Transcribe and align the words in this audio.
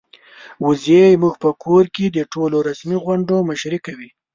وزې 0.65 1.03
زموږ 1.13 1.33
په 1.43 1.49
کور 1.63 1.83
کې 1.95 2.05
د 2.09 2.17
ټولو 2.33 2.57
رسمي 2.67 2.97
غونډو 3.05 3.35
مشري 3.49 3.79
کوي. 3.85 4.09